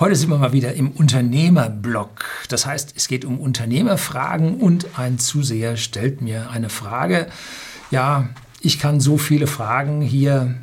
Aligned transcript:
Heute 0.00 0.14
sind 0.14 0.30
wir 0.30 0.38
mal 0.38 0.52
wieder 0.52 0.74
im 0.74 0.92
Unternehmerblock. 0.92 2.24
Das 2.50 2.66
heißt, 2.66 2.92
es 2.96 3.08
geht 3.08 3.24
um 3.24 3.40
Unternehmerfragen 3.40 4.60
und 4.60 4.96
ein 4.96 5.18
Zuseher 5.18 5.76
stellt 5.76 6.20
mir 6.20 6.50
eine 6.50 6.68
Frage. 6.68 7.26
Ja, 7.90 8.28
ich 8.60 8.78
kann 8.78 9.00
so 9.00 9.18
viele 9.18 9.48
Fragen 9.48 10.00
hier 10.00 10.54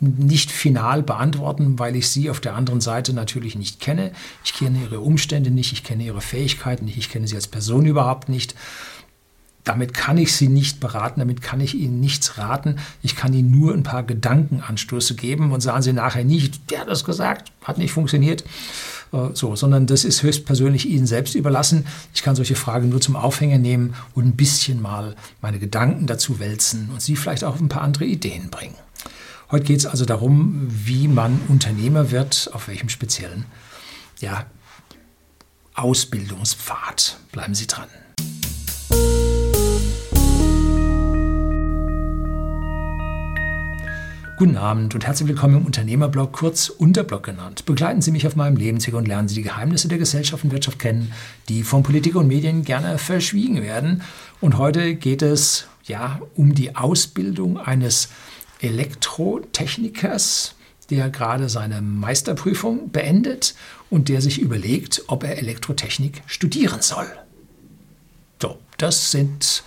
nicht 0.00 0.50
final 0.50 1.02
beantworten, 1.02 1.78
weil 1.78 1.96
ich 1.96 2.10
sie 2.10 2.28
auf 2.28 2.38
der 2.40 2.54
anderen 2.54 2.82
Seite 2.82 3.14
natürlich 3.14 3.56
nicht 3.56 3.80
kenne. 3.80 4.10
Ich 4.44 4.52
kenne 4.52 4.82
ihre 4.82 5.00
Umstände 5.00 5.50
nicht, 5.50 5.72
ich 5.72 5.82
kenne 5.82 6.04
ihre 6.04 6.20
Fähigkeiten 6.20 6.84
nicht, 6.84 6.98
ich 6.98 7.08
kenne 7.08 7.26
sie 7.26 7.34
als 7.34 7.46
Person 7.46 7.86
überhaupt 7.86 8.28
nicht. 8.28 8.54
Damit 9.66 9.94
kann 9.94 10.16
ich 10.16 10.32
Sie 10.32 10.46
nicht 10.46 10.78
beraten, 10.78 11.18
damit 11.18 11.42
kann 11.42 11.60
ich 11.60 11.74
Ihnen 11.74 11.98
nichts 11.98 12.38
raten. 12.38 12.76
Ich 13.02 13.16
kann 13.16 13.34
Ihnen 13.34 13.50
nur 13.50 13.74
ein 13.74 13.82
paar 13.82 14.04
Gedankenanstöße 14.04 15.16
geben 15.16 15.50
und 15.50 15.60
sagen 15.60 15.82
Sie 15.82 15.92
nachher 15.92 16.24
nicht, 16.24 16.70
der 16.70 16.82
hat 16.82 16.88
das 16.88 17.04
gesagt, 17.04 17.50
hat 17.64 17.76
nicht 17.76 17.90
funktioniert. 17.90 18.44
Äh, 19.12 19.30
so, 19.34 19.56
sondern 19.56 19.88
das 19.88 20.04
ist 20.04 20.22
höchstpersönlich 20.22 20.88
Ihnen 20.88 21.08
selbst 21.08 21.34
überlassen. 21.34 21.84
Ich 22.14 22.22
kann 22.22 22.36
solche 22.36 22.54
Fragen 22.54 22.90
nur 22.90 23.00
zum 23.00 23.16
Aufhänger 23.16 23.58
nehmen 23.58 23.94
und 24.14 24.24
ein 24.24 24.36
bisschen 24.36 24.80
mal 24.80 25.16
meine 25.42 25.58
Gedanken 25.58 26.06
dazu 26.06 26.38
wälzen 26.38 26.90
und 26.92 27.02
Sie 27.02 27.16
vielleicht 27.16 27.42
auch 27.42 27.58
ein 27.58 27.68
paar 27.68 27.82
andere 27.82 28.04
Ideen 28.04 28.50
bringen. 28.50 28.76
Heute 29.50 29.64
geht 29.64 29.80
es 29.80 29.86
also 29.86 30.04
darum, 30.04 30.68
wie 30.68 31.08
man 31.08 31.40
Unternehmer 31.48 32.12
wird, 32.12 32.50
auf 32.52 32.68
welchem 32.68 32.88
speziellen 32.88 33.46
ja, 34.20 34.46
Ausbildungspfad. 35.74 37.18
Bleiben 37.32 37.56
Sie 37.56 37.66
dran. 37.66 37.88
Guten 44.38 44.58
Abend 44.58 44.94
und 44.94 45.06
herzlich 45.06 45.28
willkommen 45.30 45.56
im 45.56 45.64
Unternehmerblog, 45.64 46.30
kurz 46.30 46.68
Unterblog 46.68 47.22
genannt. 47.22 47.64
Begleiten 47.64 48.02
Sie 48.02 48.10
mich 48.10 48.26
auf 48.26 48.36
meinem 48.36 48.56
Lebensweg 48.56 48.92
und 48.92 49.08
lernen 49.08 49.28
Sie 49.28 49.36
die 49.36 49.42
Geheimnisse 49.42 49.88
der 49.88 49.96
Gesellschaft 49.96 50.44
und 50.44 50.52
Wirtschaft 50.52 50.78
kennen, 50.78 51.10
die 51.48 51.62
von 51.62 51.82
Politik 51.82 52.16
und 52.16 52.26
Medien 52.26 52.62
gerne 52.62 52.98
verschwiegen 52.98 53.62
werden. 53.62 54.02
Und 54.42 54.58
heute 54.58 54.94
geht 54.94 55.22
es 55.22 55.68
ja 55.84 56.20
um 56.34 56.54
die 56.54 56.76
Ausbildung 56.76 57.56
eines 57.56 58.10
Elektrotechnikers, 58.60 60.54
der 60.90 61.08
gerade 61.08 61.48
seine 61.48 61.80
Meisterprüfung 61.80 62.90
beendet 62.90 63.54
und 63.88 64.10
der 64.10 64.20
sich 64.20 64.38
überlegt, 64.38 65.04
ob 65.06 65.24
er 65.24 65.38
Elektrotechnik 65.38 66.20
studieren 66.26 66.82
soll. 66.82 67.06
So, 68.42 68.58
das 68.76 69.12
sind 69.12 69.62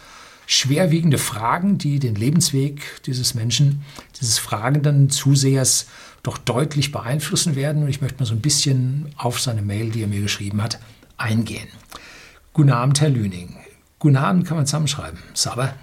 schwerwiegende 0.49 1.19
Fragen, 1.19 1.77
die 1.77 1.99
den 1.99 2.15
Lebensweg 2.15 3.03
dieses 3.05 3.35
Menschen, 3.35 3.83
dieses 4.19 4.39
fragenden 4.39 5.11
Zusehers 5.11 5.85
doch 6.23 6.39
deutlich 6.39 6.91
beeinflussen 6.91 7.55
werden. 7.55 7.83
Und 7.83 7.89
ich 7.89 8.01
möchte 8.01 8.17
mal 8.17 8.25
so 8.25 8.33
ein 8.33 8.41
bisschen 8.41 9.13
auf 9.15 9.39
seine 9.39 9.61
Mail, 9.61 9.91
die 9.91 10.01
er 10.01 10.07
mir 10.07 10.21
geschrieben 10.21 10.63
hat, 10.63 10.79
eingehen. 11.17 11.67
Guten 12.51 12.71
Abend, 12.71 12.99
Herr 12.99 13.09
Lüning. 13.09 13.57
Guten 13.99 14.17
Abend 14.17 14.47
kann 14.47 14.57
man 14.57 14.65
zusammenschreiben. 14.65 15.19
Saber. 15.35 15.75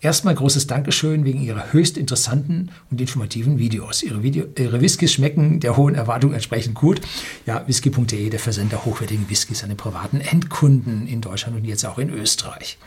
Erstmal 0.00 0.34
großes 0.34 0.68
Dankeschön 0.68 1.24
wegen 1.24 1.42
Ihrer 1.42 1.72
höchst 1.72 1.98
interessanten 1.98 2.70
und 2.90 3.00
informativen 3.00 3.58
Videos. 3.58 4.04
Ihre, 4.04 4.22
Video, 4.22 4.44
Ihre 4.56 4.80
Whiskys 4.80 5.14
schmecken 5.14 5.58
der 5.58 5.76
hohen 5.76 5.96
Erwartung 5.96 6.34
entsprechend 6.34 6.76
gut. 6.76 7.00
Ja, 7.46 7.66
whisky.de, 7.66 8.30
der 8.30 8.38
Versender 8.38 8.84
hochwertigen 8.84 9.28
Whiskys 9.28 9.64
an 9.64 9.70
den 9.70 9.78
privaten 9.78 10.20
Endkunden 10.20 11.08
in 11.08 11.20
Deutschland 11.20 11.56
und 11.56 11.64
jetzt 11.64 11.84
auch 11.84 11.98
in 11.98 12.10
Österreich. 12.10 12.78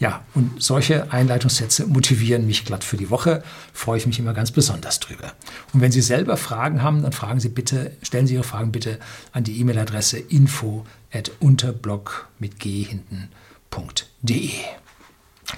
Ja, 0.00 0.24
und 0.32 0.62
solche 0.62 1.12
Einleitungssätze 1.12 1.86
motivieren 1.86 2.46
mich 2.46 2.64
glatt 2.64 2.84
für 2.84 2.96
die 2.96 3.10
Woche. 3.10 3.42
Freue 3.74 3.98
ich 3.98 4.06
mich 4.06 4.18
immer 4.18 4.32
ganz 4.32 4.50
besonders 4.50 4.98
drüber. 4.98 5.34
Und 5.74 5.82
wenn 5.82 5.92
Sie 5.92 6.00
selber 6.00 6.38
Fragen 6.38 6.82
haben, 6.82 7.02
dann 7.02 7.12
fragen 7.12 7.38
Sie 7.38 7.50
bitte, 7.50 7.92
stellen 8.02 8.26
Sie 8.26 8.32
Ihre 8.32 8.42
Fragen 8.42 8.72
bitte 8.72 8.98
an 9.32 9.44
die 9.44 9.60
E-Mail-Adresse 9.60 10.18
info 10.18 10.86
at 11.12 11.30
unterblog 11.40 12.28
mit 12.38 12.58
g 12.58 12.82
hinten.de. 12.82 14.50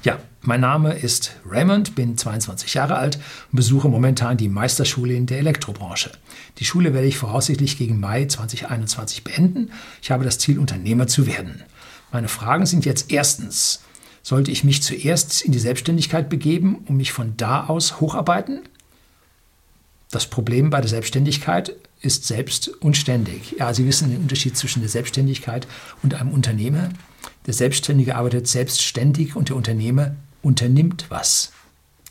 Ja, 0.03 0.19
mein 0.41 0.61
Name 0.61 0.95
ist 0.95 1.37
Raymond, 1.49 1.95
bin 1.95 2.19
22 2.19 2.75
Jahre 2.75 2.97
alt 2.97 3.21
und 3.53 3.57
besuche 3.57 3.89
momentan 3.89 4.39
die 4.39 4.49
Meisterschule 4.49 5.15
in 5.15 5.27
der 5.27 5.39
Elektrobranche. 5.39 6.11
Die 6.59 6.65
Schule 6.65 6.95
werde 6.95 7.07
ich 7.07 7.17
voraussichtlich 7.17 7.79
gegen 7.79 8.01
Mai 8.01 8.25
2021 8.25 9.23
beenden. 9.23 9.71
Ich 10.03 10.11
habe 10.11 10.25
das 10.25 10.39
Ziel, 10.39 10.59
Unternehmer 10.59 11.07
zu 11.07 11.29
werden. 11.29 11.63
Meine 12.11 12.29
Fragen 12.29 12.67
sind 12.67 12.85
jetzt 12.85 13.13
erstens, 13.13 13.83
sollte 14.23 14.51
ich 14.51 14.65
mich 14.65 14.83
zuerst 14.83 15.43
in 15.43 15.53
die 15.53 15.59
Selbstständigkeit 15.59 16.29
begeben 16.29 16.85
und 16.87 16.97
mich 16.97 17.13
von 17.13 17.37
da 17.37 17.67
aus 17.67 18.01
hocharbeiten? 18.01 18.61
Das 20.11 20.27
Problem 20.27 20.71
bei 20.71 20.81
der 20.81 20.91
Selbstständigkeit 20.91 21.75
ist 22.01 22.27
selbst 22.27 22.69
und 22.69 22.97
ständig. 22.97 23.57
Ja, 23.59 23.73
Sie 23.73 23.87
wissen 23.87 24.11
den 24.11 24.21
Unterschied 24.21 24.57
zwischen 24.57 24.81
der 24.81 24.89
Selbstständigkeit 24.89 25.67
und 26.03 26.15
einem 26.15 26.33
Unternehmer. 26.33 26.91
Der 27.47 27.55
Selbstständige 27.55 28.17
arbeitet 28.17 28.47
selbstständig 28.47 29.37
und 29.37 29.49
der 29.49 29.57
Unternehmer 29.57 30.15
unternimmt 30.43 31.07
was. 31.09 31.53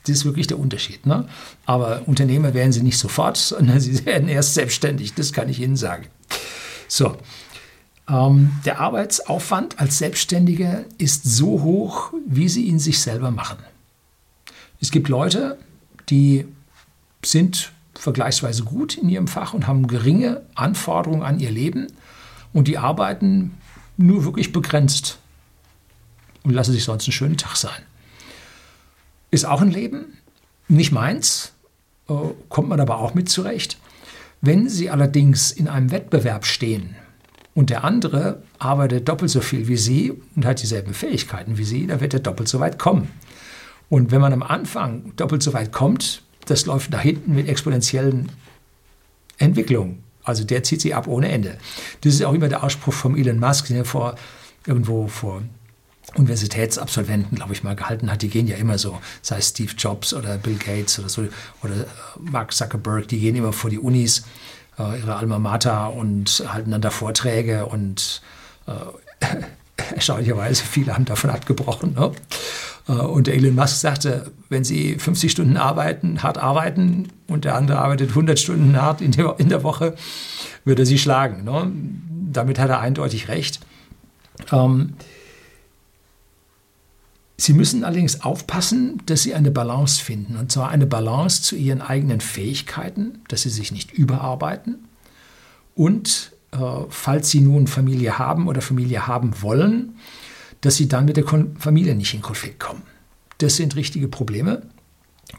Das 0.04 0.18
ist 0.18 0.26
wirklich 0.26 0.48
der 0.48 0.58
Unterschied. 0.58 1.06
Ne? 1.06 1.28
Aber 1.66 2.02
Unternehmer 2.08 2.54
werden 2.54 2.72
Sie 2.72 2.82
nicht 2.82 2.98
sofort, 2.98 3.38
sondern 3.38 3.80
Sie 3.80 4.06
werden 4.06 4.28
erst 4.28 4.56
selbstständig. 4.56 5.14
Das 5.14 5.34
kann 5.34 5.50
ich 5.50 5.60
Ihnen 5.60 5.76
sagen. 5.76 6.08
So, 6.88 7.18
ähm, 8.12 8.52
der 8.66 8.80
Arbeitsaufwand 8.80 9.80
als 9.80 9.98
Selbstständiger 9.98 10.84
ist 10.98 11.24
so 11.24 11.62
hoch, 11.64 12.14
wie 12.28 12.50
sie 12.50 12.66
ihn 12.66 12.80
sich 12.80 13.00
selber 13.00 13.32
machen. 13.32 13.58
Es 14.82 14.92
gibt 14.92 15.08
Leute, 15.08 15.58
die 16.10 16.46
sind 17.24 17.72
vergleichsweise 17.96 18.64
gut 18.64 18.98
in 18.98 19.10
ihrem 19.10 19.28
Fach 19.28 19.54
und 19.54 19.68
haben 19.68 19.88
geringe 19.88 20.42
Anforderungen 20.56 21.22
an 21.22 21.40
ihr 21.40 21.52
Leben 21.52 21.88
und 22.52 22.68
die 22.68 22.78
arbeiten 22.78 23.58
nur 23.98 24.26
wirklich 24.26 24.52
begrenzt 24.52 25.20
und 26.44 26.52
lassen 26.52 26.74
sich 26.74 26.84
sonst 26.84 27.06
einen 27.06 27.14
schönen 27.14 27.38
Tag 27.38 27.56
sein. 27.56 27.82
Ist 29.30 29.46
auch 29.46 29.62
ein 29.62 29.72
Leben, 29.72 30.18
nicht 30.68 30.92
meins, 30.92 31.54
äh, 32.10 32.14
kommt 32.50 32.70
man 32.70 32.80
aber 32.80 32.98
auch 32.98 33.14
mit 33.14 33.30
zurecht. 33.30 33.78
Wenn 34.42 34.68
Sie 34.68 34.90
allerdings 34.90 35.52
in 35.52 35.68
einem 35.68 35.92
Wettbewerb 35.92 36.46
stehen, 36.46 36.96
und 37.54 37.70
der 37.70 37.84
andere 37.84 38.42
arbeitet 38.60 39.08
doppelt 39.10 39.32
so 39.32 39.42
viel 39.42 39.68
wie 39.68 39.78
Sie 39.78 40.14
und 40.36 40.46
hat 40.46 40.62
dieselben 40.62 40.94
Fähigkeiten 40.94 41.58
wie 41.58 41.64
Sie, 41.64 41.88
dann 41.88 42.00
wird 42.00 42.14
er 42.14 42.20
doppelt 42.20 42.48
so 42.48 42.60
weit 42.60 42.80
kommen. 42.80 43.10
Und 43.90 44.12
wenn 44.12 44.22
man 44.22 44.32
am 44.32 44.44
Anfang 44.44 45.14
doppelt 45.18 45.44
so 45.44 45.54
weit 45.54 45.74
kommt, 45.74 46.24
das 46.46 46.66
läuft 46.66 46.92
nach 46.92 47.02
hinten 47.02 47.36
mit 47.36 47.50
exponentiellen 47.50 48.32
Entwicklungen. 49.38 50.04
Also 50.24 50.44
der 50.44 50.64
zieht 50.64 50.82
sie 50.82 50.94
ab 50.94 51.08
ohne 51.08 51.30
Ende. 51.30 51.58
Das 52.02 52.14
ist 52.14 52.24
auch 52.24 52.34
immer 52.34 52.48
der 52.48 52.64
Ausspruch 52.64 52.94
von 52.94 53.18
Elon 53.18 53.40
Musk, 53.40 53.68
der 53.68 53.86
vor 53.86 54.16
irgendwo 54.66 55.08
vor 55.08 55.42
Universitätsabsolventen, 56.16 57.38
glaube 57.38 57.54
ich, 57.54 57.64
mal 57.64 57.76
gehalten 57.76 58.12
hat. 58.12 58.22
Die 58.22 58.30
gehen 58.30 58.48
ja 58.48 58.58
immer 58.58 58.78
so, 58.78 59.00
sei 59.22 59.38
es 59.38 59.50
Steve 59.50 59.74
Jobs 59.78 60.14
oder 60.14 60.38
Bill 60.38 60.58
Gates 60.58 61.00
oder 61.00 61.10
so 61.10 61.28
oder 61.64 61.86
Mark 62.20 62.54
Zuckerberg, 62.54 63.08
die 63.08 63.20
gehen 63.20 63.36
immer 63.36 63.54
vor 63.54 63.70
die 63.70 63.80
Unis 63.80 64.24
äh, 64.80 65.00
ihre 65.00 65.16
Alma 65.16 65.40
Mater 65.40 65.94
und 65.94 66.44
halten 66.48 66.72
dann 66.72 66.82
da 66.82 66.90
Vorträge 66.90 67.66
und 67.66 68.22
äh, 68.68 69.26
erstaunlicherweise 69.96 70.64
viele 70.64 70.94
haben 70.94 71.06
davon 71.06 71.30
abgebrochen. 71.30 71.94
Ne? 71.94 72.12
Äh, 72.88 72.94
und 72.94 73.28
Elon 73.28 73.56
Musk 73.56 73.78
sagte, 73.78 74.32
wenn 74.50 74.64
Sie 74.64 74.96
50 74.98 75.32
Stunden 75.32 75.58
arbeiten, 75.58 76.24
hart 76.24 76.38
arbeiten 76.38 77.10
und 77.28 77.46
der 77.46 77.56
andere 77.56 77.80
arbeitet 77.80 78.10
100 78.10 78.40
Stunden 78.40 78.80
hart 78.82 79.02
in 79.02 79.12
der, 79.12 79.64
Woche, 79.64 79.96
würde 80.66 80.84
er 80.84 80.86
Sie 80.86 80.98
schlagen. 80.98 81.44
Ne? 81.44 81.72
Damit 82.32 82.60
hat 82.60 82.70
er 82.70 82.80
eindeutig 82.80 83.28
recht. 83.28 83.60
Ähm, 84.52 84.94
Sie 87.42 87.54
müssen 87.54 87.84
allerdings 87.84 88.22
aufpassen, 88.22 89.02
dass 89.08 89.24
Sie 89.24 89.34
eine 89.34 89.50
Balance 89.50 90.00
finden. 90.00 90.36
Und 90.36 90.52
zwar 90.52 90.70
eine 90.70 90.86
Balance 90.86 91.42
zu 91.42 91.56
Ihren 91.56 91.82
eigenen 91.82 92.22
Fähigkeiten, 92.22 93.24
dass 93.30 93.42
Sie 93.42 93.50
sich 93.50 93.72
nicht 93.72 93.92
überarbeiten. 93.92 94.88
Und 95.74 96.34
äh, 96.52 96.58
falls 96.90 97.32
Sie 97.32 97.40
nun 97.40 97.66
Familie 97.66 98.20
haben 98.20 98.48
oder 98.48 98.62
Familie 98.62 99.08
haben 99.08 99.42
wollen, 99.42 99.96
dass 100.62 100.76
Sie 100.76 100.88
dann 100.88 101.06
mit 101.06 101.18
der 101.18 101.24
Kon 101.24 101.56
Familie 101.58 101.96
nicht 101.96 102.14
in 102.14 102.22
Konflikt 102.22 102.60
kommen. 102.60 102.84
Das 103.40 103.56
sind 103.56 103.76
richtige 103.76 104.08
Probleme. 104.08 104.62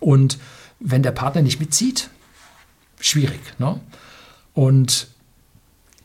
Und 0.01 0.41
wenn 0.81 1.05
der 1.05 1.13
Partner 1.13 1.43
nicht 1.43 1.61
mitzieht, 1.61 2.11
schwierig. 2.99 3.39
Ne? 3.61 3.79
Und 4.55 5.07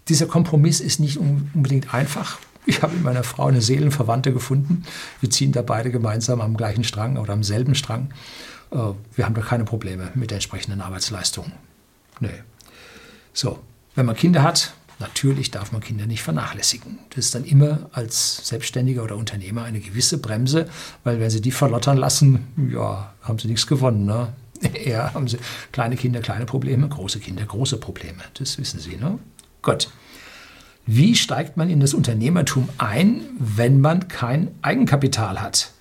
dieser 0.10 0.28
Kompromiss 0.28 0.80
ist 0.80 1.00
nicht 1.00 1.18
unbedingt 1.18 1.92
einfach. 1.92 2.38
Ich 2.68 2.82
habe 2.82 2.96
in 2.96 3.02
meiner 3.02 3.24
Frau 3.24 3.48
eine 3.48 3.62
Seelenverwandte 3.62 4.34
gefunden. 4.34 4.84
Wir 5.22 5.30
ziehen 5.30 5.54
da 5.54 5.62
beide 5.62 5.90
gemeinsam 5.90 6.42
am 6.42 6.58
gleichen 6.58 6.84
Strang 6.84 7.18
oder 7.18 7.32
am 7.34 7.42
selben 7.42 7.76
Strang. 7.76 8.12
Äh, 8.72 8.78
wir 9.16 9.26
haben 9.26 9.34
da 9.34 9.42
keine 9.42 9.64
Probleme 9.64 10.12
mit 10.16 10.32
der 10.32 10.36
entsprechenden 10.36 10.82
Arbeitsleistung. 10.82 11.52
Nee. 12.20 12.44
So, 13.34 13.60
wenn 13.96 14.06
man 14.06 14.18
Kinder 14.18 14.44
hat, 14.44 14.74
natürlich 15.00 15.50
darf 15.50 15.72
man 15.72 15.82
Kinder 15.82 16.08
nicht 16.08 16.24
vernachlässigen. 16.24 17.00
Das 17.12 17.26
ist 17.26 17.36
dann 17.36 17.46
immer 17.46 17.90
als 17.94 18.46
Selbstständiger 18.46 19.02
oder 19.04 19.16
Unternehmer 19.16 19.64
eine 19.64 19.80
gewisse 19.80 20.18
Bremse, 20.18 20.68
weil 21.06 21.22
wenn 21.22 21.30
sie 21.30 21.42
die 21.42 21.52
verlottern 21.52 21.98
lassen, 21.98 22.48
ja, 22.70 23.14
haben 23.22 23.40
sie 23.40 23.48
nichts 23.48 23.66
gewonnen. 23.66 24.06
Ne? 24.06 24.34
Eher 24.74 25.14
haben 25.14 25.30
sie 25.30 25.38
kleine 25.72 25.96
Kinder 25.96 26.20
kleine 26.20 26.46
Probleme, 26.46 26.90
große 26.90 27.20
Kinder 27.20 27.46
große 27.46 27.78
Probleme. 27.78 28.24
Das 28.34 28.58
wissen 28.58 28.82
Sie. 28.82 28.98
Ne? 28.98 29.20
Gut. 29.62 29.90
Wie 30.88 31.16
steigt 31.16 31.58
man 31.58 31.70
in 31.70 31.82
das 31.82 31.94
Unternehmertum 31.94 32.70
ein, 32.78 33.22
wenn 33.38 33.82
man 33.82 34.08
kein 34.08 34.56
Eigenkapital 34.62 35.42
hat? 35.42 35.72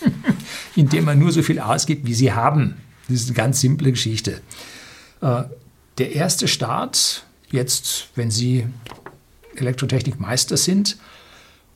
Indem 0.76 1.06
man 1.06 1.18
nur 1.18 1.32
so 1.32 1.42
viel 1.42 1.58
ausgibt, 1.58 2.06
wie 2.06 2.14
sie 2.14 2.32
haben. 2.32 2.76
Das 3.08 3.22
ist 3.22 3.28
eine 3.28 3.36
ganz 3.36 3.60
simple 3.60 3.90
Geschichte. 3.90 4.42
Äh, 5.22 5.44
der 5.96 6.12
erste 6.12 6.46
Start, 6.46 7.24
jetzt, 7.50 8.08
wenn 8.14 8.30
Sie 8.30 8.66
Elektrotechnikmeister 9.56 10.56
sind 10.56 10.96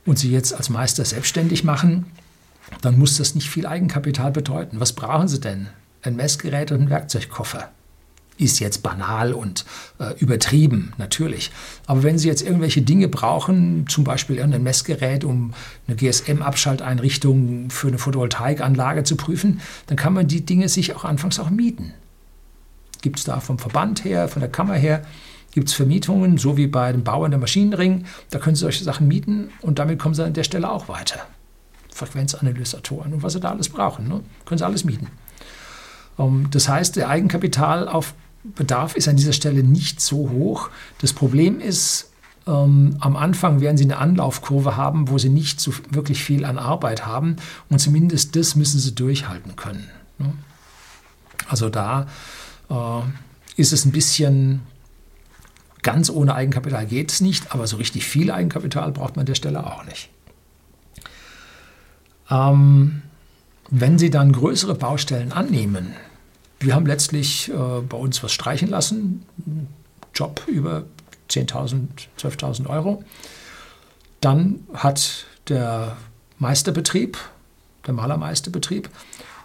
und 0.05 0.19
Sie 0.19 0.31
jetzt 0.31 0.53
als 0.53 0.69
Meister 0.69 1.05
selbstständig 1.05 1.63
machen, 1.63 2.05
dann 2.81 2.97
muss 2.97 3.17
das 3.17 3.35
nicht 3.35 3.49
viel 3.49 3.65
Eigenkapital 3.65 4.31
bedeuten. 4.31 4.79
Was 4.79 4.93
brauchen 4.93 5.27
Sie 5.27 5.39
denn? 5.39 5.67
Ein 6.03 6.15
Messgerät 6.15 6.71
und 6.71 6.81
ein 6.81 6.89
Werkzeugkoffer. 6.89 7.71
Ist 8.37 8.59
jetzt 8.59 8.83
banal 8.83 9.31
und 9.31 9.63
äh, 9.97 10.13
übertrieben, 10.19 10.91
natürlich. 10.97 11.51
Aber 11.85 12.03
wenn 12.03 12.17
Sie 12.17 12.27
jetzt 12.27 12.41
irgendwelche 12.41 12.81
Dinge 12.81 13.07
brauchen, 13.07 13.87
zum 13.87 14.03
Beispiel 14.03 14.41
ein 14.41 14.61
Messgerät, 14.61 15.23
um 15.23 15.53
eine 15.87 15.95
GSM-Abschalteinrichtung 15.95 17.69
für 17.69 17.87
eine 17.87 17.97
Photovoltaikanlage 17.97 19.03
zu 19.03 19.15
prüfen, 19.15 19.61
dann 19.87 19.95
kann 19.95 20.13
man 20.13 20.27
die 20.27 20.45
Dinge 20.45 20.67
sich 20.67 20.95
auch 20.95 21.05
anfangs 21.05 21.39
auch 21.39 21.49
mieten. 21.49 21.93
Gibt 23.01 23.19
es 23.19 23.25
da 23.25 23.39
vom 23.39 23.57
Verband 23.57 24.03
her, 24.03 24.27
von 24.27 24.41
der 24.41 24.51
Kammer 24.51 24.75
her, 24.75 25.05
gibt 25.55 25.69
es 25.69 25.73
Vermietungen, 25.73 26.37
so 26.37 26.57
wie 26.57 26.67
bei 26.67 26.91
den 26.91 27.05
Bauern 27.05 27.31
der 27.31 27.39
Maschinenring. 27.39 28.05
Da 28.29 28.39
können 28.39 28.57
Sie 28.57 28.61
solche 28.61 28.83
Sachen 28.83 29.07
mieten 29.07 29.49
und 29.61 29.79
damit 29.79 29.99
kommen 29.99 30.13
Sie 30.13 30.25
an 30.25 30.33
der 30.33 30.43
Stelle 30.43 30.69
auch 30.69 30.89
weiter. 30.89 31.25
Frequenzanalysatoren 31.93 33.13
und 33.13 33.23
was 33.23 33.33
Sie 33.33 33.39
da 33.39 33.51
alles 33.51 33.69
brauchen, 33.69 34.09
ne? 34.09 34.21
können 34.45 34.57
Sie 34.57 34.65
alles 34.65 34.83
mieten. 34.83 35.07
Um, 36.17 36.41
ähm, 36.41 36.47
das 36.51 36.67
heißt, 36.67 36.97
der 36.97 37.09
Eigenkapitalaufbedarf 38.45 38.95
ist 38.95 39.07
an 39.07 39.15
dieser 39.15 39.33
Stelle 39.33 39.63
nicht 39.63 40.01
so 40.01 40.29
hoch. 40.29 40.69
Das 40.99 41.13
Problem 41.13 41.59
ist, 41.59 42.11
ähm, 42.47 42.97
am 42.99 43.15
Anfang 43.15 43.59
werden 43.59 43.77
Sie 43.77 43.85
eine 43.85 43.97
Anlaufkurve 43.97 44.77
haben, 44.77 45.09
wo 45.09 45.17
Sie 45.17 45.29
nicht 45.29 45.59
so 45.59 45.73
wirklich 45.89 46.23
viel 46.23 46.45
an 46.45 46.57
Arbeit 46.57 47.05
haben 47.05 47.37
und 47.69 47.79
zumindest 47.79 48.35
das 48.35 48.55
müssen 48.55 48.79
Sie 48.79 48.93
durchhalten 48.93 49.55
können. 49.55 49.89
Ne? 50.19 50.33
Also 51.47 51.69
da 51.69 52.07
äh, 52.69 53.01
ist 53.55 53.73
es 53.73 53.85
ein 53.85 53.91
bisschen 53.91 54.61
ganz 55.81 56.09
ohne 56.09 56.33
Eigenkapital 56.33 56.85
geht 56.87 57.11
es 57.11 57.21
nicht, 57.21 57.53
aber 57.53 57.67
so 57.67 57.77
richtig 57.77 58.05
viel 58.05 58.31
Eigenkapital 58.31 58.91
braucht 58.91 59.15
man 59.15 59.21
an 59.21 59.27
der 59.27 59.35
Stelle 59.35 59.65
auch 59.65 59.85
nicht. 59.85 60.09
Ähm, 62.29 63.03
wenn 63.69 63.99
Sie 63.99 64.09
dann 64.09 64.31
größere 64.31 64.75
Baustellen 64.75 65.31
annehmen, 65.31 65.93
wir 66.59 66.75
haben 66.75 66.85
letztlich 66.85 67.49
äh, 67.49 67.53
bei 67.53 67.97
uns 67.97 68.23
was 68.23 68.31
streichen 68.31 68.69
lassen, 68.69 69.25
Job 70.13 70.41
über 70.47 70.83
10.000, 71.29 71.87
12.000 72.19 72.67
Euro, 72.67 73.03
dann 74.21 74.61
hat 74.73 75.25
der 75.49 75.97
Meisterbetrieb, 76.39 77.17
der 77.85 77.93
Malermeisterbetrieb, 77.93 78.89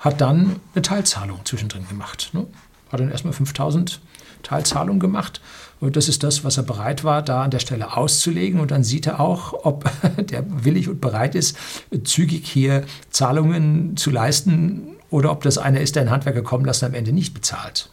hat 0.00 0.20
dann 0.20 0.56
eine 0.74 0.82
Teilzahlung 0.82 1.40
zwischendrin 1.44 1.86
gemacht. 1.88 2.30
Ne? 2.32 2.46
hat 2.90 3.00
dann 3.00 3.10
erstmal 3.10 3.32
5000 3.32 4.00
Teilzahlung 4.42 4.98
gemacht. 4.98 5.40
Und 5.80 5.96
das 5.96 6.08
ist 6.08 6.22
das, 6.22 6.44
was 6.44 6.56
er 6.56 6.62
bereit 6.62 7.04
war, 7.04 7.22
da 7.22 7.42
an 7.42 7.50
der 7.50 7.58
Stelle 7.58 7.96
auszulegen. 7.96 8.60
Und 8.60 8.70
dann 8.70 8.84
sieht 8.84 9.06
er 9.06 9.20
auch, 9.20 9.64
ob 9.64 9.90
der 10.18 10.44
willig 10.64 10.88
und 10.88 11.00
bereit 11.00 11.34
ist, 11.34 11.56
zügig 12.04 12.46
hier 12.46 12.84
Zahlungen 13.10 13.96
zu 13.96 14.10
leisten 14.10 14.96
oder 15.10 15.32
ob 15.32 15.42
das 15.42 15.58
einer 15.58 15.80
ist, 15.80 15.96
der 15.96 16.02
einen 16.02 16.10
Handwerker 16.10 16.42
kommen 16.42 16.64
lassen 16.64 16.86
am 16.86 16.94
Ende 16.94 17.12
nicht 17.12 17.34
bezahlt. 17.34 17.90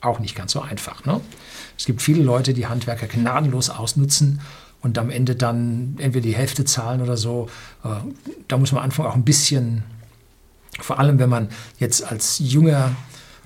Auch 0.00 0.18
nicht 0.18 0.34
ganz 0.34 0.52
so 0.52 0.60
einfach. 0.60 1.04
Ne? 1.04 1.20
Es 1.78 1.86
gibt 1.86 2.02
viele 2.02 2.22
Leute, 2.22 2.52
die 2.52 2.66
Handwerker 2.66 3.06
gnadenlos 3.06 3.70
ausnutzen 3.70 4.40
und 4.82 4.98
am 4.98 5.10
Ende 5.10 5.34
dann 5.34 5.96
entweder 5.98 6.26
die 6.26 6.34
Hälfte 6.34 6.64
zahlen 6.64 7.00
oder 7.00 7.16
so. 7.16 7.48
Äh, 7.84 7.88
da 8.48 8.58
muss 8.58 8.72
man 8.72 8.80
am 8.80 8.84
Anfang 8.84 9.06
auch 9.06 9.14
ein 9.14 9.24
bisschen, 9.24 9.82
vor 10.80 10.98
allem 10.98 11.18
wenn 11.18 11.30
man 11.30 11.48
jetzt 11.78 12.04
als 12.04 12.38
junger 12.38 12.94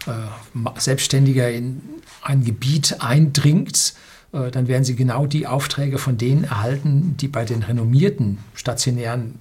äh, 0.07 0.81
Selbstständiger 0.81 1.51
in 1.51 1.81
ein 2.23 2.45
Gebiet 2.45 2.97
eindringt, 3.01 3.95
äh, 4.33 4.51
dann 4.51 4.67
werden 4.67 4.85
sie 4.85 4.97
genau 4.97 5.27
die 5.27 5.47
Aufträge 5.47 5.99
von 5.99 6.19
denen 6.19 6.45
erhalten, 6.45 7.17
die 7.19 7.29
bei 7.29 7.45
den 7.45 7.63
renommierten 7.63 8.39
stationären 8.55 9.39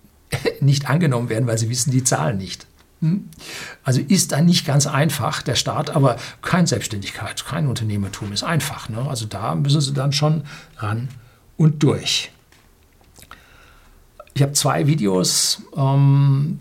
nicht 0.60 0.90
angenommen 0.90 1.28
werden, 1.28 1.46
weil 1.46 1.58
sie 1.58 1.70
wissen, 1.70 1.90
die 1.90 2.02
zahlen 2.04 2.38
nicht. 2.38 2.66
Hm? 3.00 3.28
Also 3.84 4.00
ist 4.00 4.32
dann 4.32 4.46
nicht 4.46 4.66
ganz 4.66 4.86
einfach 4.86 5.42
der 5.42 5.54
Start, 5.54 5.90
aber 5.90 6.16
keine 6.42 6.66
Selbstständigkeit, 6.66 7.44
kein 7.44 7.68
Unternehmertum 7.68 8.32
ist 8.32 8.42
einfach. 8.42 8.88
Ne? 8.88 9.06
Also 9.08 9.26
da 9.26 9.54
müssen 9.54 9.80
sie 9.80 9.92
dann 9.92 10.12
schon 10.12 10.44
ran 10.76 11.08
und 11.56 11.82
durch. 11.82 12.32
Ich 14.34 14.42
habe 14.42 14.52
zwei 14.52 14.86
Videos 14.86 15.62
ähm, 15.76 16.60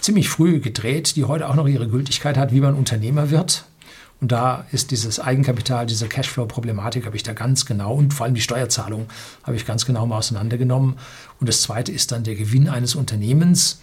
ziemlich 0.00 0.28
früh 0.28 0.60
gedreht, 0.60 1.16
die 1.16 1.24
heute 1.24 1.48
auch 1.48 1.54
noch 1.54 1.68
ihre 1.68 1.88
Gültigkeit 1.88 2.36
hat, 2.36 2.52
wie 2.52 2.60
man 2.60 2.74
Unternehmer 2.74 3.30
wird. 3.30 3.64
Und 4.20 4.32
da 4.32 4.64
ist 4.72 4.92
dieses 4.92 5.20
Eigenkapital, 5.20 5.84
diese 5.84 6.08
Cashflow-Problematik 6.08 7.04
habe 7.04 7.16
ich 7.16 7.22
da 7.22 7.34
ganz 7.34 7.66
genau 7.66 7.94
und 7.94 8.14
vor 8.14 8.24
allem 8.24 8.34
die 8.34 8.40
Steuerzahlung 8.40 9.08
habe 9.42 9.56
ich 9.56 9.66
ganz 9.66 9.84
genau 9.84 10.06
mal 10.06 10.18
auseinandergenommen. 10.18 10.96
Und 11.38 11.48
das 11.48 11.62
zweite 11.62 11.92
ist 11.92 12.12
dann 12.12 12.24
der 12.24 12.34
Gewinn 12.34 12.68
eines 12.68 12.94
Unternehmens, 12.94 13.80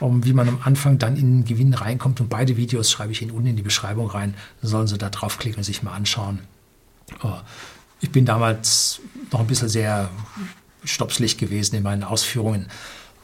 um, 0.00 0.24
wie 0.24 0.32
man 0.32 0.48
am 0.48 0.60
Anfang 0.62 0.98
dann 0.98 1.16
in 1.16 1.38
den 1.38 1.44
Gewinn 1.44 1.74
reinkommt. 1.74 2.20
Und 2.20 2.28
beide 2.28 2.56
Videos 2.56 2.90
schreibe 2.90 3.12
ich 3.12 3.22
Ihnen 3.22 3.32
unten 3.32 3.48
in 3.48 3.56
die 3.56 3.62
Beschreibung 3.62 4.08
rein. 4.08 4.34
Sollen 4.62 4.86
Sie 4.86 4.98
da 4.98 5.10
draufklicken 5.10 5.58
und 5.58 5.64
sich 5.64 5.82
mal 5.82 5.94
anschauen. 5.94 6.40
Oh, 7.22 7.38
ich 8.00 8.10
bin 8.10 8.24
damals 8.24 9.00
noch 9.32 9.40
ein 9.40 9.46
bisschen 9.46 9.68
sehr 9.68 10.10
stopslich 10.84 11.38
gewesen 11.38 11.76
in 11.76 11.82
meinen 11.82 12.04
Ausführungen. 12.04 12.68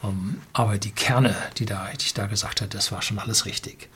Ähm, 0.03 0.41
aber 0.53 0.77
die 0.77 0.91
Kerne, 0.91 1.35
die, 1.57 1.65
da, 1.65 1.87
die 1.99 2.05
ich 2.05 2.13
da 2.13 2.27
gesagt 2.27 2.61
habe, 2.61 2.69
das 2.69 2.91
war 2.91 3.01
schon 3.01 3.19
alles 3.19 3.45
richtig. 3.45 3.89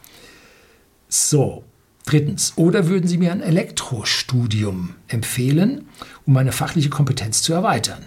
So, 1.09 1.63
drittens. 2.05 2.53
Oder 2.55 2.87
würden 2.87 3.07
Sie 3.07 3.17
mir 3.17 3.31
ein 3.31 3.41
Elektrostudium 3.41 4.95
empfehlen, 5.07 5.87
um 6.25 6.33
meine 6.33 6.51
fachliche 6.51 6.89
Kompetenz 6.89 7.41
zu 7.41 7.53
erweitern? 7.53 8.05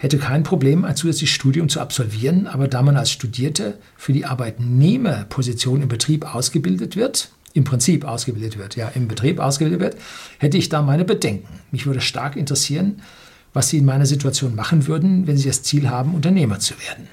Hätte 0.00 0.16
kein 0.16 0.44
Problem, 0.44 0.84
ein 0.84 0.94
zusätzliches 0.94 1.34
Studium 1.34 1.68
zu 1.68 1.80
absolvieren, 1.80 2.46
aber 2.46 2.68
da 2.68 2.82
man 2.82 2.96
als 2.96 3.10
Studierte 3.10 3.78
für 3.96 4.12
die 4.12 4.24
Arbeitnehmerposition 4.24 5.82
im 5.82 5.88
Betrieb 5.88 6.34
ausgebildet 6.34 6.94
wird, 6.94 7.32
im 7.52 7.64
Prinzip 7.64 8.04
ausgebildet 8.04 8.58
wird, 8.58 8.76
ja, 8.76 8.88
im 8.94 9.08
Betrieb 9.08 9.40
ausgebildet 9.40 9.80
wird, 9.80 9.96
hätte 10.38 10.56
ich 10.56 10.68
da 10.68 10.82
meine 10.82 11.04
Bedenken. 11.04 11.60
Mich 11.72 11.84
würde 11.84 12.00
stark 12.00 12.36
interessieren, 12.36 13.02
was 13.52 13.70
Sie 13.70 13.78
in 13.78 13.84
meiner 13.84 14.06
Situation 14.06 14.54
machen 14.54 14.86
würden, 14.86 15.26
wenn 15.26 15.36
Sie 15.36 15.48
das 15.48 15.64
Ziel 15.64 15.88
haben, 15.88 16.14
Unternehmer 16.14 16.60
zu 16.60 16.74
werden. 16.80 17.08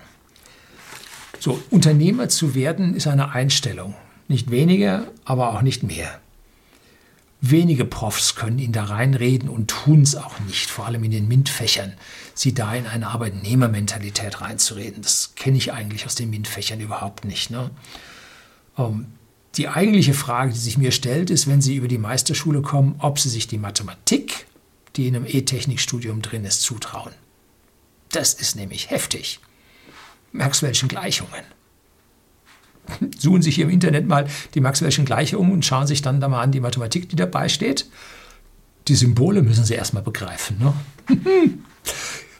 So, 1.39 1.60
Unternehmer 1.72 2.30
zu 2.30 2.54
werden 2.54 2.96
ist 2.96 3.08
eine 3.08 3.32
Einstellung. 3.32 3.96
Nicht 4.27 4.51
weniger, 4.51 5.08
aber 5.25 5.50
auch 5.50 5.63
nicht 5.63 5.82
mehr. 5.82 6.20
Wenige 7.42 7.86
Profs 7.86 8.36
können 8.36 8.60
ihn 8.60 8.72
da 8.72 8.86
reinreden 8.86 9.50
und 9.50 9.70
tun 9.70 10.01
es 10.01 10.15
auch 10.15 10.39
nicht, 10.39 10.70
vor 10.70 10.86
allem 10.86 11.04
in 11.04 11.12
den 11.12 11.27
MINT-Fächern, 11.27 11.94
sie 12.34 12.54
da 12.54 12.74
in 12.74 12.88
eine 12.88 13.08
Arbeitnehmermentalität 13.08 14.42
reinzureden. 14.42 15.01
Das 15.04 15.36
kenne 15.36 15.58
ich 15.58 15.72
eigentlich 15.74 16.06
aus 16.06 16.15
den 16.15 16.30
MINT-Fächern 16.32 16.80
überhaupt 16.80 17.25
nicht. 17.25 17.51
Ne? 17.51 17.70
Ähm, 18.77 19.08
die 19.58 19.68
eigentliche 19.68 20.13
Frage, 20.13 20.54
die 20.54 20.60
sich 20.60 20.77
mir 20.77 20.92
stellt, 20.92 21.30
ist, 21.30 21.48
wenn 21.48 21.62
Sie 21.62 21.75
über 21.75 21.88
die 21.88 21.98
Meisterschule 21.98 22.62
kommen, 22.62 22.96
ob 23.00 23.20
Sie 23.20 23.30
sich 23.30 23.48
die 23.48 23.58
Mathematik 23.58 24.48
die 24.96 25.08
in 25.08 25.15
einem 25.15 25.25
E-Technikstudium 25.27 26.22
drin 26.22 26.46
ist, 26.46 26.62
zutrauen. 26.62 27.13
Das 28.10 28.34
ist 28.34 28.56
nämlich 28.56 28.89
heftig. 28.89 29.39
Maxwell'schen 30.34 30.88
Gleichungen. 30.88 31.44
Suchen 33.18 33.42
sich 33.42 33.56
hier 33.56 33.65
im 33.65 33.72
Internet 33.72 34.08
mal 34.08 34.27
die 34.54 34.62
Maxwell'schen 34.62 35.06
Gleichungen 35.06 35.51
und 35.51 35.65
schauen 35.65 35.88
sich 35.88 36.01
dann 36.01 36.20
da 36.20 36.27
mal 36.27 36.42
an 36.42 36.51
die 36.51 36.60
Mathematik, 36.60 37.10
die 37.10 37.15
dabei 37.15 37.50
steht. 37.50 37.88
Die 38.88 38.96
Symbole 38.96 39.42
müssen 39.42 39.65
Sie 39.65 39.74
erstmal 39.74 40.04
begreifen. 40.04 40.58
Ne? 40.60 40.74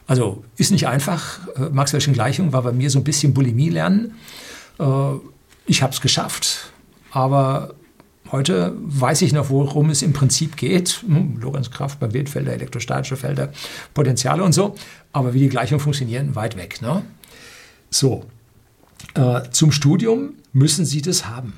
Also 0.08 0.44
ist 0.56 0.70
nicht 0.70 0.86
einfach. 0.86 1.48
Äh, 1.56 1.62
Maxwell'schen 1.62 2.12
Gleichungen 2.12 2.52
war 2.52 2.62
bei 2.62 2.70
mir 2.70 2.90
so 2.90 3.00
ein 3.00 3.04
bisschen 3.04 3.34
Bulimie 3.34 3.70
lernen. 3.70 4.14
Äh, 4.78 4.84
ich 5.66 5.82
habe 5.82 5.92
es 5.92 6.00
geschafft, 6.00 6.70
aber 7.10 7.74
Heute 8.32 8.74
weiß 8.78 9.22
ich 9.22 9.32
noch, 9.32 9.50
worum 9.50 9.90
es 9.90 10.02
im 10.02 10.12
Prinzip 10.12 10.56
geht. 10.56 11.04
Hm, 11.06 11.38
Lorenzkraft, 11.40 12.00
Magnetfelder, 12.00 12.52
elektrostatische 12.52 13.16
Felder, 13.16 13.52
Potenziale 13.94 14.42
und 14.42 14.52
so. 14.52 14.74
Aber 15.12 15.32
wie 15.32 15.38
die 15.38 15.48
Gleichungen 15.48 15.80
funktionieren, 15.80 16.34
weit 16.34 16.56
weg. 16.56 16.82
Ne? 16.82 17.02
So, 17.90 18.24
zum 19.50 19.72
Studium 19.72 20.34
müssen 20.52 20.84
Sie 20.84 21.00
das 21.00 21.26
haben. 21.26 21.54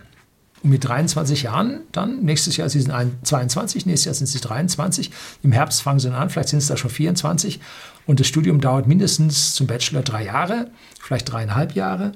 Und 0.62 0.71
mit 0.71 0.85
23 0.85 1.45
Jahren 1.45 1.81
dann, 1.93 2.23
nächstes 2.25 2.57
Jahr 2.57 2.69
Sie 2.69 2.81
sind 2.81 2.93
22, 3.23 3.87
nächstes 3.87 4.05
Jahr 4.07 4.14
sind 4.14 4.26
Sie 4.26 4.40
23, 4.40 5.11
im 5.43 5.52
Herbst 5.52 5.83
fangen 5.83 6.00
Sie 6.00 6.12
an, 6.12 6.31
vielleicht 6.31 6.49
sind 6.49 6.59
es 6.59 6.67
da 6.67 6.76
schon 6.76 6.90
24. 6.90 7.61
Und 8.07 8.21
das 8.21 8.26
Studium 8.26 8.61
dauert 8.61 8.88
mindestens 8.88 9.55
zum 9.55 9.67
Bachelor 9.67 10.02
drei 10.02 10.25
Jahre, 10.25 10.71
vielleicht 11.00 11.31
dreieinhalb 11.31 11.75
Jahre. 11.75 12.12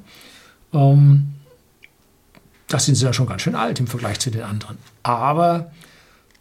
Ähm, 0.72 1.34
das 2.66 2.86
sind 2.86 2.94
sie 2.94 3.04
ja 3.04 3.12
schon 3.12 3.26
ganz 3.26 3.42
schön 3.42 3.54
alt 3.54 3.78
im 3.80 3.86
Vergleich 3.86 4.18
zu 4.18 4.30
den 4.30 4.42
anderen. 4.42 4.78
Aber 5.02 5.70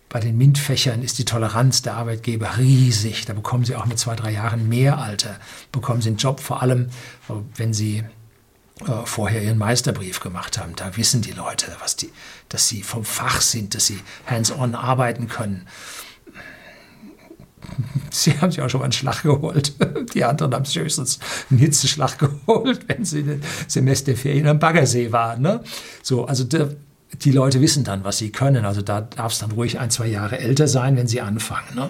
bei 0.07 0.21
den 0.21 0.37
MINT-Fächern 0.37 1.03
ist 1.03 1.19
die 1.19 1.25
Toleranz 1.25 1.81
der 1.81 1.95
Arbeitgeber 1.95 2.57
riesig. 2.57 3.25
Da 3.25 3.33
bekommen 3.33 3.65
sie 3.65 3.75
auch 3.75 3.85
mit 3.85 3.99
zwei, 3.99 4.15
drei 4.15 4.31
Jahren 4.31 4.69
mehr 4.69 4.97
Alter, 4.97 5.35
bekommen 5.71 6.01
sie 6.01 6.09
einen 6.09 6.17
Job, 6.17 6.39
vor 6.39 6.61
allem 6.61 6.87
äh, 7.27 7.33
wenn 7.55 7.73
sie 7.73 8.03
äh, 8.87 9.05
vorher 9.05 9.41
ihren 9.43 9.57
Meisterbrief 9.57 10.19
gemacht 10.19 10.57
haben. 10.57 10.75
Da 10.75 10.95
wissen 10.97 11.21
die 11.21 11.31
Leute, 11.31 11.67
was 11.79 11.95
die, 11.95 12.11
dass 12.49 12.67
sie 12.67 12.83
vom 12.83 13.03
Fach 13.03 13.41
sind, 13.41 13.75
dass 13.75 13.87
sie 13.87 13.99
hands-on 14.25 14.75
arbeiten 14.75 15.27
können. 15.27 15.67
Sie 18.09 18.37
haben 18.39 18.51
sich 18.51 18.61
auch 18.61 18.69
schon 18.69 18.79
mal 18.79 18.85
einen 18.85 18.91
Schlag 18.91 19.23
geholt. 19.23 19.73
Die 20.13 20.23
anderen 20.23 20.53
haben 20.53 20.65
sich 20.65 20.77
höchstens 20.77 21.19
einen 21.49 21.59
Hitzeschlag 21.59 22.17
geholt, 22.17 22.81
wenn 22.87 23.05
sie 23.05 23.21
in 23.21 23.27
den 23.27 23.41
Semesterferien 23.67 24.47
am 24.47 24.59
Baggersee 24.59 25.11
waren. 25.11 25.41
Ne? 25.41 25.63
So, 26.01 26.25
also 26.25 26.43
der, 26.43 26.75
die 27.23 27.31
Leute 27.31 27.61
wissen 27.61 27.83
dann, 27.83 28.03
was 28.03 28.17
sie 28.17 28.31
können. 28.31 28.65
Also 28.65 28.81
da 28.81 29.01
darf 29.01 29.31
es 29.31 29.39
dann 29.39 29.51
ruhig 29.51 29.79
ein, 29.79 29.91
zwei 29.91 30.07
Jahre 30.07 30.39
älter 30.39 30.67
sein, 30.67 30.97
wenn 30.97 31.07
sie 31.07 31.21
anfangen. 31.21 31.75
Ne? 31.75 31.89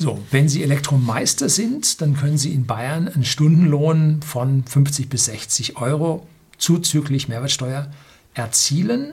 So, 0.00 0.18
wenn 0.30 0.48
Sie 0.48 0.62
Elektromeister 0.62 1.50
sind, 1.50 2.00
dann 2.00 2.16
können 2.16 2.38
Sie 2.38 2.54
in 2.54 2.64
Bayern 2.64 3.06
einen 3.06 3.26
Stundenlohn 3.26 4.22
von 4.22 4.64
50 4.64 5.10
bis 5.10 5.26
60 5.26 5.76
Euro 5.76 6.26
zuzüglich 6.56 7.28
Mehrwertsteuer 7.28 7.90
erzielen. 8.32 9.12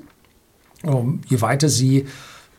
Um, 0.84 1.20
je 1.28 1.42
weiter 1.42 1.68
Sie 1.68 2.08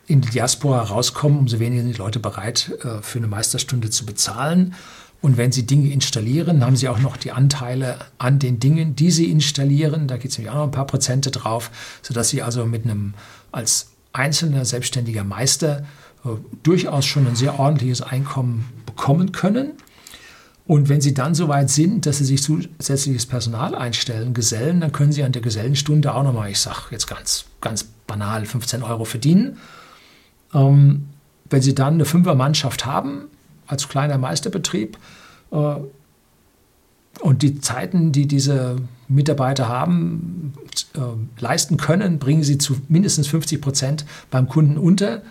in 0.06 0.20
die 0.20 0.28
Diaspora 0.28 0.82
rauskommen, 0.82 1.38
umso 1.38 1.58
weniger 1.58 1.82
sind 1.82 1.94
die 1.94 1.99
Leute 1.99 2.18
bereit, 2.18 2.70
äh, 2.82 3.00
für 3.00 3.18
eine 3.18 3.28
Meisterstunde 3.28 3.88
zu 3.88 4.04
bezahlen. 4.04 4.75
Und 5.23 5.38
wenn 5.38 5.50
Sie 5.50 5.64
Dinge 5.64 5.90
installieren, 5.90 6.62
haben 6.62 6.76
Sie 6.76 6.90
auch 6.90 6.99
noch 6.99 7.16
die 7.16 7.32
Anteile 7.32 7.97
an 8.18 8.38
den 8.38 8.61
Dingen, 8.61 8.94
die 8.94 9.11
Sie 9.11 9.30
installieren. 9.30 10.06
Da 10.06 10.18
geht 10.18 10.32
es 10.32 10.37
nämlich 10.37 10.50
auch 10.50 10.58
noch 10.58 10.64
ein 10.64 10.70
paar 10.70 10.87
Prozente 10.87 11.30
drauf, 11.30 11.70
sodass 12.02 12.28
Sie 12.28 12.42
also 12.42 12.66
mit 12.66 12.85
einem 12.85 13.14
als 13.52 13.92
einzelner 14.12 14.66
selbstständiger 14.66 15.25
Meister 15.25 15.87
durchaus 16.62 17.06
schon 17.06 17.26
ein 17.26 17.37
sehr 17.37 17.58
ordentliches 17.58 18.02
Einkommen 18.02 18.66
bekommen 18.87 19.32
können. 19.32 19.72
Und 20.66 20.90
wenn 20.90 21.00
Sie 21.00 21.14
dann 21.14 21.34
so 21.34 21.48
weit 21.48 21.70
sind, 21.70 22.04
dass 22.04 22.18
Sie 22.18 22.25
sich 22.25 22.42
zusätzliches 22.42 23.25
Personal 23.25 23.75
einstellen, 23.75 24.34
Gesellen, 24.34 24.80
dann 24.80 24.92
können 24.92 25.12
Sie 25.12 25.22
an 25.22 25.32
der 25.32 25.40
Gesellenstunde 25.40 26.14
auch 26.14 26.22
nochmal, 26.22 26.50
ich 26.50 26.60
sage 26.60 26.78
jetzt 26.90 27.06
ganz, 27.06 27.46
ganz 27.60 27.84
banal, 28.06 28.44
15 28.44 28.82
Euro 28.82 29.04
verdienen. 29.04 29.56
Ähm, 30.52 31.06
wenn 31.48 31.62
Sie 31.62 31.75
dann 31.75 31.94
eine 31.94 32.04
Fünfermannschaft 32.04 32.84
haben, 32.84 33.28
als 33.68 33.88
kleiner 33.88 34.18
Meisterbetrieb. 34.18 34.98
Äh, 35.52 35.76
und 37.20 37.42
die 37.42 37.60
Zeiten, 37.60 38.12
die 38.12 38.26
diese 38.26 38.76
Mitarbeiter 39.08 39.68
haben, 39.68 40.52
äh, 40.94 41.00
leisten 41.40 41.76
können, 41.76 42.18
bringen 42.18 42.42
sie 42.42 42.58
zu 42.58 42.76
mindestens 42.88 43.26
50 43.28 43.60
Prozent 43.60 44.04
beim 44.30 44.48
Kunden 44.48 44.78
unter. 44.78 45.22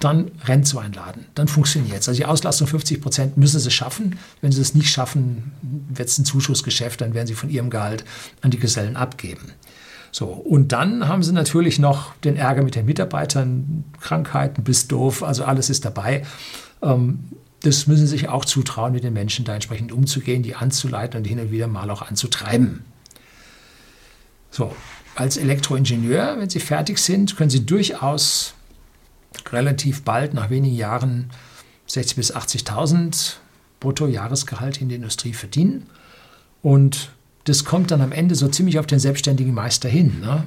Dann 0.00 0.30
rennt 0.44 0.66
so 0.66 0.78
ein 0.78 0.92
Laden. 0.92 1.24
Dann 1.34 1.48
funktioniert 1.48 2.00
es. 2.00 2.08
Also 2.08 2.18
die 2.18 2.26
Auslastung 2.26 2.68
50 2.68 3.00
Prozent 3.00 3.36
müssen 3.36 3.58
sie 3.58 3.70
schaffen. 3.70 4.18
Wenn 4.40 4.52
sie 4.52 4.60
es 4.60 4.74
nicht 4.74 4.90
schaffen, 4.90 5.52
wird 5.88 6.08
es 6.08 6.18
ein 6.18 6.24
Zuschussgeschäft. 6.24 7.00
Dann 7.00 7.14
werden 7.14 7.26
sie 7.26 7.34
von 7.34 7.50
ihrem 7.50 7.70
Gehalt 7.70 8.04
an 8.40 8.50
die 8.50 8.58
Gesellen 8.58 8.96
abgeben. 8.96 9.52
So, 10.12 10.26
und 10.26 10.72
dann 10.72 11.06
haben 11.06 11.22
sie 11.22 11.32
natürlich 11.32 11.78
noch 11.78 12.14
den 12.16 12.36
Ärger 12.36 12.62
mit 12.62 12.74
den 12.74 12.86
Mitarbeitern, 12.86 13.84
Krankheiten, 14.00 14.64
bis 14.64 14.88
doof, 14.88 15.22
also 15.22 15.44
alles 15.44 15.68
ist 15.68 15.84
dabei. 15.84 16.24
Ähm, 16.82 17.20
das 17.62 17.86
müssen 17.88 18.06
Sie 18.06 18.16
sich 18.16 18.28
auch 18.28 18.44
zutrauen, 18.44 18.92
mit 18.92 19.02
den 19.02 19.12
Menschen 19.12 19.44
da 19.44 19.54
entsprechend 19.54 19.90
umzugehen, 19.90 20.42
die 20.42 20.54
anzuleiten 20.54 21.18
und 21.18 21.24
hin 21.26 21.40
und 21.40 21.50
wieder 21.50 21.66
mal 21.66 21.90
auch 21.90 22.02
anzutreiben. 22.02 22.84
So, 24.50 24.74
als 25.16 25.36
Elektroingenieur, 25.36 26.36
wenn 26.38 26.48
Sie 26.48 26.60
fertig 26.60 26.98
sind, 26.98 27.36
können 27.36 27.50
Sie 27.50 27.66
durchaus 27.66 28.54
relativ 29.50 30.02
bald, 30.02 30.34
nach 30.34 30.50
wenigen 30.50 30.76
Jahren, 30.76 31.30
60.000 31.88 32.16
bis 32.16 32.34
80.000 32.34 33.34
Bruttojahresgehalt 33.80 34.80
in 34.80 34.88
der 34.88 34.96
Industrie 34.96 35.32
verdienen. 35.32 35.86
Und 36.62 37.10
das 37.44 37.64
kommt 37.64 37.90
dann 37.90 38.00
am 38.00 38.12
Ende 38.12 38.34
so 38.34 38.48
ziemlich 38.48 38.78
auf 38.78 38.86
den 38.86 38.98
selbstständigen 38.98 39.54
Meister 39.54 39.88
hin. 39.88 40.20
Ne? 40.20 40.44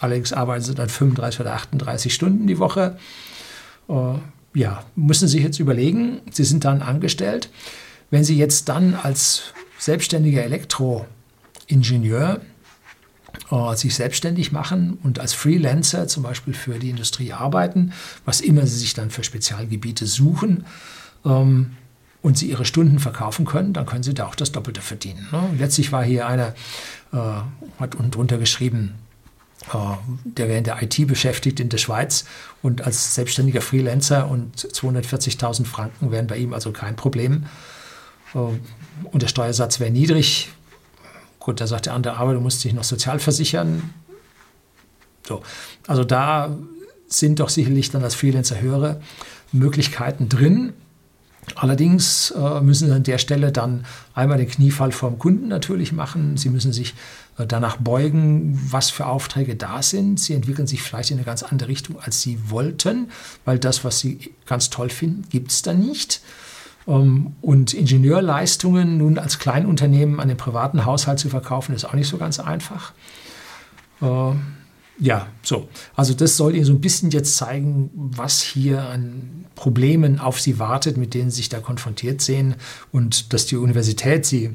Allerdings 0.00 0.32
arbeiten 0.32 0.64
sie 0.64 0.74
dann 0.74 0.88
35 0.88 1.40
oder 1.40 1.54
38 1.54 2.12
Stunden 2.12 2.46
die 2.46 2.58
Woche. 2.58 2.98
Äh, 3.88 4.14
ja, 4.54 4.84
müssen 4.94 5.26
Sie 5.26 5.38
sich 5.38 5.44
jetzt 5.44 5.58
überlegen, 5.58 6.20
Sie 6.30 6.44
sind 6.44 6.64
dann 6.64 6.82
angestellt. 6.82 7.50
Wenn 8.10 8.24
Sie 8.24 8.36
jetzt 8.36 8.68
dann 8.68 8.94
als 8.94 9.54
selbstständiger 9.78 10.44
Elektroingenieur 10.44 12.40
sich 13.74 13.94
selbstständig 13.94 14.52
machen 14.52 14.98
und 15.02 15.18
als 15.18 15.32
Freelancer 15.34 16.08
zum 16.08 16.22
Beispiel 16.22 16.54
für 16.54 16.78
die 16.78 16.90
Industrie 16.90 17.32
arbeiten, 17.32 17.92
was 18.24 18.40
immer 18.40 18.66
Sie 18.66 18.78
sich 18.78 18.94
dann 18.94 19.10
für 19.10 19.24
Spezialgebiete 19.24 20.06
suchen, 20.06 20.64
ähm, 21.24 21.76
und 22.24 22.38
Sie 22.38 22.48
Ihre 22.48 22.64
Stunden 22.64 23.00
verkaufen 23.00 23.44
können, 23.44 23.74
dann 23.74 23.84
können 23.84 24.02
Sie 24.02 24.14
da 24.14 24.26
auch 24.26 24.34
das 24.34 24.50
Doppelte 24.50 24.80
verdienen. 24.80 25.28
Ne? 25.30 25.42
Letztlich 25.58 25.92
war 25.92 26.02
hier 26.02 26.26
einer, 26.26 26.54
äh, 27.12 27.18
hat 27.78 27.96
unten 27.96 28.10
drunter 28.10 28.38
geschrieben, 28.38 28.94
äh, 29.72 29.76
der 30.24 30.48
wäre 30.48 30.56
in 30.56 30.64
der 30.64 30.82
IT 30.82 31.06
beschäftigt 31.06 31.60
in 31.60 31.68
der 31.68 31.76
Schweiz 31.76 32.24
und 32.62 32.80
als 32.80 33.14
selbstständiger 33.14 33.60
Freelancer 33.60 34.26
und 34.30 34.56
240.000 34.56 35.66
Franken 35.66 36.10
wären 36.12 36.26
bei 36.26 36.38
ihm 36.38 36.54
also 36.54 36.72
kein 36.72 36.96
Problem. 36.96 37.44
Äh, 38.34 38.38
und 38.38 39.22
der 39.22 39.28
Steuersatz 39.28 39.78
wäre 39.78 39.90
niedrig. 39.90 40.50
Gut, 41.44 41.60
da 41.60 41.66
sagt 41.66 41.84
der 41.84 41.92
andere, 41.92 42.16
aber 42.16 42.32
du 42.32 42.40
musst 42.40 42.64
dich 42.64 42.72
noch 42.72 42.84
sozial 42.84 43.18
versichern. 43.18 43.92
So, 45.28 45.42
also 45.86 46.02
da 46.02 46.56
sind 47.06 47.38
doch 47.38 47.50
sicherlich 47.50 47.90
dann 47.90 48.02
als 48.02 48.14
Freelancer 48.14 48.62
höhere 48.62 49.02
Möglichkeiten 49.52 50.30
drin. 50.30 50.72
Allerdings 51.54 52.30
äh, 52.30 52.62
müssen 52.62 52.88
Sie 52.88 52.94
an 52.94 53.02
der 53.02 53.18
Stelle 53.18 53.52
dann 53.52 53.84
einmal 54.14 54.38
den 54.38 54.48
Kniefall 54.48 54.90
vom 54.90 55.18
Kunden 55.18 55.48
natürlich 55.48 55.92
machen. 55.92 56.38
Sie 56.38 56.48
müssen 56.48 56.72
sich 56.72 56.94
äh, 57.36 57.46
danach 57.46 57.76
beugen, 57.76 58.58
was 58.70 58.88
für 58.88 59.04
Aufträge 59.04 59.54
da 59.54 59.82
sind. 59.82 60.18
Sie 60.18 60.32
entwickeln 60.32 60.66
sich 60.66 60.80
vielleicht 60.80 61.10
in 61.10 61.18
eine 61.18 61.26
ganz 61.26 61.42
andere 61.42 61.68
Richtung, 61.68 62.00
als 62.00 62.22
Sie 62.22 62.38
wollten, 62.48 63.10
weil 63.44 63.58
das, 63.58 63.84
was 63.84 64.00
Sie 64.00 64.32
ganz 64.46 64.70
toll 64.70 64.88
finden, 64.88 65.28
gibt 65.28 65.50
es 65.50 65.60
da 65.60 65.74
nicht. 65.74 66.22
Ähm, 66.86 67.34
und 67.40 67.74
Ingenieurleistungen 67.74 68.98
nun 68.98 69.18
als 69.18 69.38
Kleinunternehmen 69.38 70.20
an 70.20 70.28
den 70.28 70.36
privaten 70.36 70.84
Haushalt 70.84 71.18
zu 71.18 71.28
verkaufen, 71.28 71.74
ist 71.74 71.84
auch 71.84 71.94
nicht 71.94 72.08
so 72.08 72.18
ganz 72.18 72.40
einfach. 72.40 72.92
Äh, 74.00 74.32
ja, 74.98 75.26
so. 75.42 75.68
Also 75.96 76.14
das 76.14 76.36
soll 76.36 76.54
Ihnen 76.54 76.64
so 76.64 76.72
ein 76.72 76.80
bisschen 76.80 77.10
jetzt 77.10 77.36
zeigen, 77.36 77.90
was 77.94 78.42
hier 78.42 78.82
an 78.82 79.46
Problemen 79.56 80.20
auf 80.20 80.40
Sie 80.40 80.58
wartet, 80.58 80.96
mit 80.96 81.14
denen 81.14 81.30
Sie 81.30 81.38
sich 81.38 81.48
da 81.48 81.58
konfrontiert 81.58 82.20
sehen 82.20 82.54
und 82.92 83.32
dass 83.32 83.46
die 83.46 83.56
Universität 83.56 84.24
Sie 84.24 84.54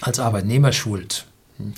als 0.00 0.18
Arbeitnehmer 0.18 0.72
schult. 0.72 1.26
Hm. 1.58 1.74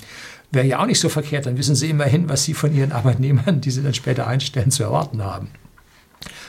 Wäre 0.51 0.65
ja 0.65 0.79
auch 0.79 0.85
nicht 0.85 1.01
so 1.01 1.09
verkehrt, 1.09 1.45
dann 1.45 1.57
wissen 1.57 1.75
Sie 1.75 1.89
immerhin, 1.89 2.29
was 2.29 2.45
Sie 2.45 2.53
von 2.53 2.73
Ihren 2.73 2.93
Arbeitnehmern, 2.93 3.59
die 3.59 3.71
Sie 3.71 3.83
dann 3.83 3.93
später 3.93 4.27
einstellen, 4.27 4.71
zu 4.71 4.83
erwarten 4.83 5.21
haben. 5.21 5.49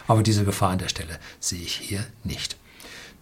Aber 0.06 0.22
diese 0.22 0.44
Gefahr 0.44 0.70
an 0.70 0.78
der 0.78 0.88
Stelle 0.88 1.18
sehe 1.40 1.60
ich 1.60 1.74
hier 1.74 2.04
nicht. 2.22 2.56